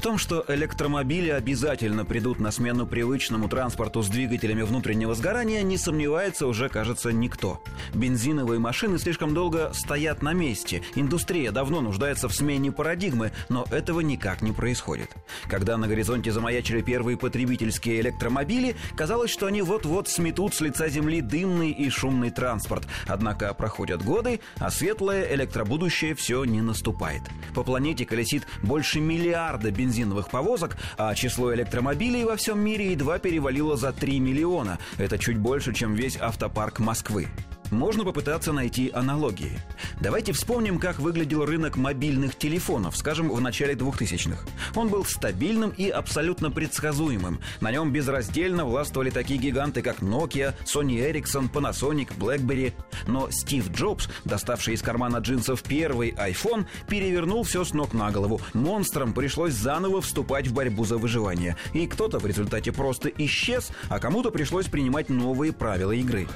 [0.00, 5.76] В том, что электромобили обязательно придут на смену привычному транспорту с двигателями внутреннего сгорания, не
[5.76, 7.62] сомневается уже, кажется, никто.
[7.92, 10.80] Бензиновые машины слишком долго стоят на месте.
[10.94, 15.10] Индустрия давно нуждается в смене парадигмы, но этого никак не происходит.
[15.48, 21.20] Когда на горизонте замаячили первые потребительские электромобили, казалось, что они вот-вот сметут с лица земли
[21.20, 22.88] дымный и шумный транспорт.
[23.06, 27.20] Однако проходят годы, а светлое электробудущее все не наступает.
[27.54, 29.89] По планете колесит больше миллиарда бензиновых
[30.30, 34.78] повозок, а число электромобилей во всем мире едва перевалило за 3 миллиона.
[34.98, 37.28] Это чуть больше, чем весь автопарк Москвы
[37.70, 39.60] можно попытаться найти аналогии.
[40.00, 44.46] Давайте вспомним, как выглядел рынок мобильных телефонов, скажем, в начале 2000-х.
[44.74, 47.40] Он был стабильным и абсолютно предсказуемым.
[47.60, 52.72] На нем безраздельно властвовали такие гиганты, как Nokia, Sony Ericsson, Panasonic, BlackBerry.
[53.06, 58.40] Но Стив Джобс, доставший из кармана джинсов первый iPhone, перевернул все с ног на голову.
[58.54, 61.56] Монстрам пришлось заново вступать в борьбу за выживание.
[61.72, 66.26] И кто-то в результате просто исчез, а кому-то пришлось принимать новые правила игры.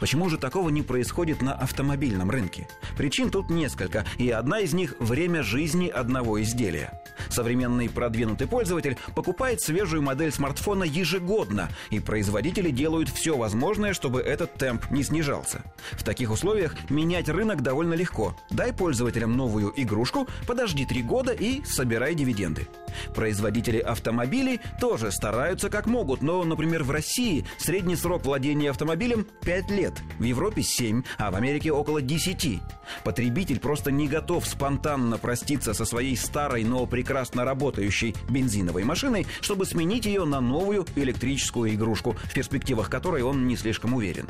[0.00, 2.68] Почему же такого не происходит на автомобильном рынке?
[2.96, 7.00] Причин тут несколько, и одна из них– время жизни одного изделия.
[7.36, 14.54] Современный продвинутый пользователь покупает свежую модель смартфона ежегодно, и производители делают все возможное, чтобы этот
[14.54, 15.60] темп не снижался.
[15.92, 18.34] В таких условиях менять рынок довольно легко.
[18.48, 22.68] Дай пользователям новую игрушку, подожди три года и собирай дивиденды.
[23.14, 29.70] Производители автомобилей тоже стараются как могут, но, например, в России средний срок владения автомобилем 5
[29.72, 32.62] лет, в Европе 7, а в Америке около 10.
[33.04, 36.86] Потребитель просто не готов спонтанно проститься со своей старой, но
[37.26, 43.48] прекрасно работающей бензиновой машиной, чтобы сменить ее на новую электрическую игрушку, в перспективах которой он
[43.48, 44.28] не слишком уверен.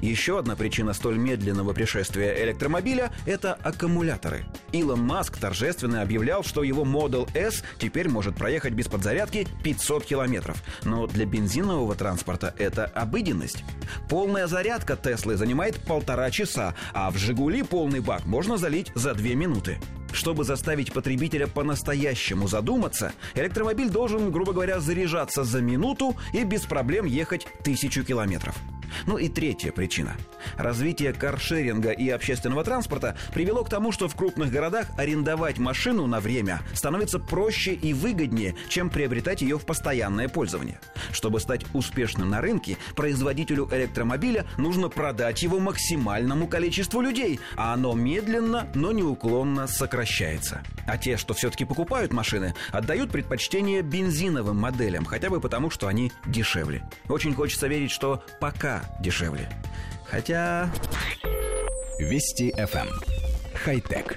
[0.00, 4.46] Еще одна причина столь медленного пришествия электромобиля– это аккумуляторы.
[4.72, 10.62] Илон Маск торжественно объявлял, что его Model S теперь может проехать без подзарядки 500 километров.
[10.84, 13.64] Но для бензинового транспорта это обыденность.
[14.08, 19.34] Полная зарядка Теслы занимает полтора часа, а в «Жигули» полный бак можно залить за две
[19.34, 19.78] минуты.
[20.12, 27.04] Чтобы заставить потребителя по-настоящему задуматься, электромобиль должен, грубо говоря, заряжаться за минуту и без проблем
[27.04, 28.56] ехать тысячу километров.
[29.06, 30.16] Ну и третья причина.
[30.56, 36.20] Развитие каршеринга и общественного транспорта привело к тому, что в крупных городах арендовать машину на
[36.20, 40.80] время становится проще и выгоднее, чем приобретать ее в постоянное пользование.
[41.12, 47.94] Чтобы стать успешным на рынке, производителю электромобиля нужно продать его максимальному количеству людей, а оно
[47.94, 50.62] медленно, но неуклонно сокращается.
[50.86, 56.12] А те, что все-таки покупают машины, отдают предпочтение бензиновым моделям, хотя бы потому, что они
[56.26, 56.82] дешевле.
[57.08, 59.48] Очень хочется верить, что пока дешевле.
[60.04, 60.70] Хотя...
[61.98, 62.88] Вести FM.
[62.88, 62.88] Эм.
[63.54, 64.16] Хай-тек.